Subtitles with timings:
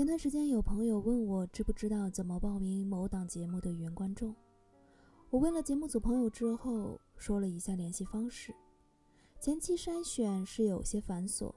[0.00, 4.34] 前段时间有朋友问我知不知道怎么报名某档节目的原观众，
[5.28, 8.54] 我问了节目组朋友之后，说了一下联系方式。
[9.38, 11.52] 前期筛选是有些繁琐，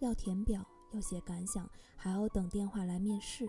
[0.00, 3.48] 要填表，要写感想，还要等电话来面试。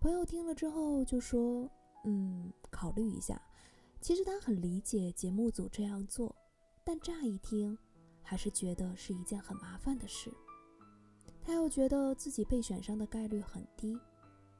[0.00, 1.68] 朋友听了之后就说
[2.06, 3.38] ：“嗯，考虑一下。”
[4.00, 6.34] 其实他很理解节目组这样做，
[6.82, 7.76] 但乍一听，
[8.22, 10.32] 还是觉得是一件很麻烦的事。
[11.44, 13.98] 他又觉得自己被选上的概率很低，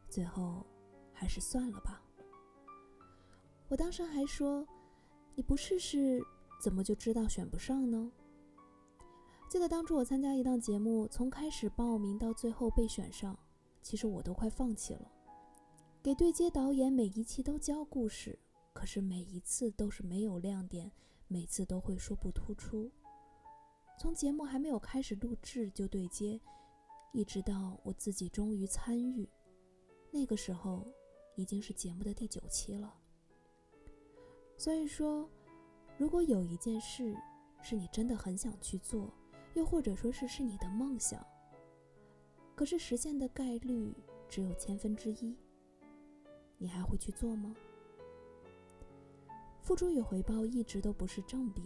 [0.08, 0.64] 最后
[1.12, 2.02] 还是算了吧。
[3.68, 4.66] 我当时还说
[5.34, 6.22] ：“你不试试，
[6.60, 8.12] 怎么就知道选不上呢？”
[9.48, 13.38] 记得当初我参加一档节目，从开始报名到最后被选上，
[13.80, 15.10] 其实我都快放弃了。
[16.02, 18.38] 给对接导演每一期都教故事，
[18.74, 20.92] 可是每一次都是没有亮点，
[21.28, 22.90] 每次都会说不突出。
[23.98, 26.38] 从节目还没有开始录制就对接。
[27.14, 29.28] 一直到我自己终于参与，
[30.10, 30.84] 那个时候
[31.36, 32.92] 已经是节目的第九期了。
[34.56, 35.30] 所以说，
[35.96, 37.14] 如果有一件事
[37.62, 39.14] 是你真的很想去做，
[39.54, 41.24] 又或者说是是你的梦想，
[42.56, 43.94] 可是实现的概率
[44.28, 45.36] 只有千分之一，
[46.58, 47.54] 你还会去做吗？
[49.60, 51.62] 付出与回报一直都不是正比，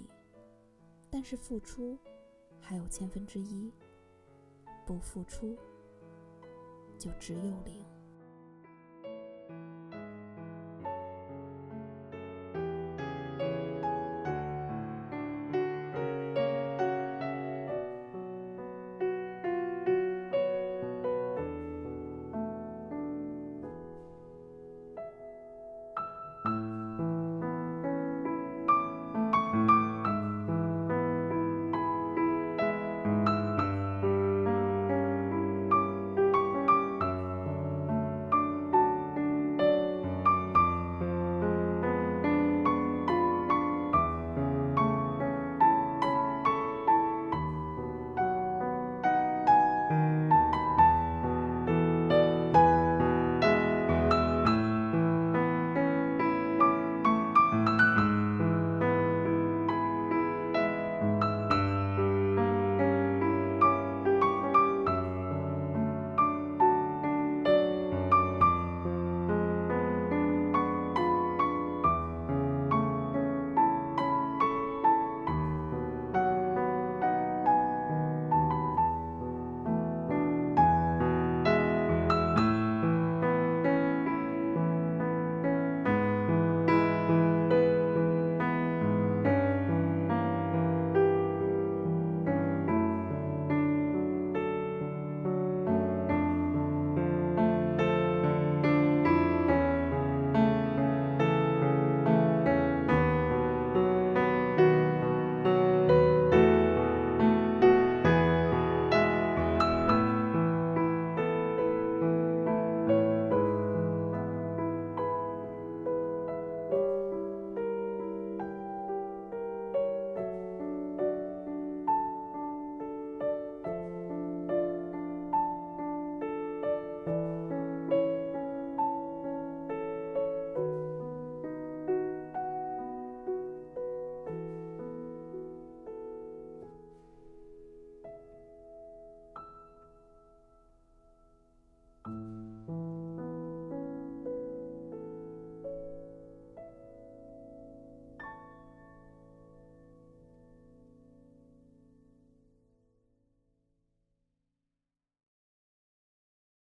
[1.08, 1.98] 但是付出
[2.60, 3.72] 还有千分之一。
[4.88, 5.54] 不付出，
[6.98, 7.84] 就只有零。